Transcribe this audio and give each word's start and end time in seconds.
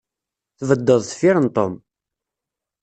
Tbeddeḍ 0.57 0.99
deffir 1.01 1.35
n 1.39 1.47
Tom. 1.55 1.73